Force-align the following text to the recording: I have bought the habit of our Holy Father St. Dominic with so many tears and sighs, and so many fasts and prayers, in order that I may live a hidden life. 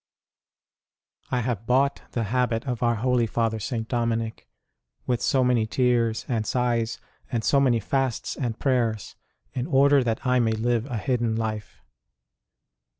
I 1.29 1.41
have 1.41 1.67
bought 1.67 2.01
the 2.13 2.23
habit 2.23 2.65
of 2.65 2.81
our 2.81 2.95
Holy 2.95 3.27
Father 3.27 3.59
St. 3.59 3.87
Dominic 3.87 4.49
with 5.05 5.21
so 5.21 5.43
many 5.43 5.67
tears 5.67 6.25
and 6.27 6.43
sighs, 6.47 6.97
and 7.31 7.43
so 7.43 7.59
many 7.59 7.79
fasts 7.79 8.35
and 8.35 8.57
prayers, 8.57 9.15
in 9.53 9.67
order 9.67 10.03
that 10.03 10.25
I 10.25 10.39
may 10.39 10.53
live 10.53 10.87
a 10.87 10.97
hidden 10.97 11.35
life. 11.35 11.83